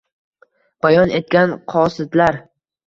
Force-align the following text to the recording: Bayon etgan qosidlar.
Bayon 0.87 1.15
etgan 1.21 1.57
qosidlar. 1.77 2.45